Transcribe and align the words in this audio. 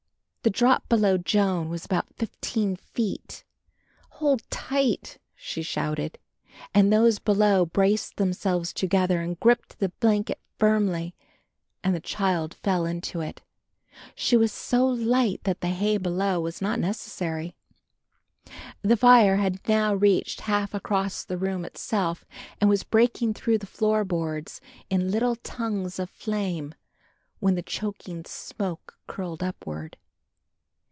The 0.43 0.49
drop 0.49 0.89
below 0.89 1.19
Joan 1.19 1.69
was 1.69 1.85
about 1.85 2.15
fifteen 2.15 2.75
feet. 2.75 3.43
"Hold 4.13 4.41
tight," 4.49 5.19
she 5.35 5.61
shouted, 5.61 6.17
and 6.73 6.91
those 6.91 7.19
below 7.19 7.63
braced 7.63 8.15
themselves 8.15 8.73
together 8.73 9.21
and 9.21 9.39
gripped 9.39 9.77
the 9.77 9.89
blanket 9.99 10.39
firmly 10.57 11.13
and 11.83 11.93
the 11.93 11.99
child 11.99 12.55
fell 12.55 12.87
into 12.87 13.19
it. 13.21 13.43
She 14.15 14.35
was 14.35 14.51
so 14.51 14.83
light 14.87 15.43
that 15.43 15.61
the 15.61 15.67
hay 15.67 15.97
below 15.97 16.39
was 16.39 16.59
not 16.59 16.79
necessary. 16.79 17.55
The 18.81 18.97
fire 18.97 19.35
had 19.35 19.59
now 19.69 19.93
reached 19.93 20.41
half 20.41 20.73
across 20.73 21.23
the 21.23 21.37
room 21.37 21.65
itself 21.65 22.25
and 22.59 22.67
was 22.67 22.81
breaking 22.83 23.35
through 23.35 23.59
the 23.59 23.67
floor 23.67 24.03
boards 24.03 24.59
in 24.89 25.11
little 25.11 25.35
tongues 25.35 25.99
of 25.99 26.09
flame, 26.09 26.73
when 27.39 27.53
the 27.53 27.61
choking 27.61 28.25
smoke 28.25 28.97
curled 29.05 29.43
upward. 29.43 29.97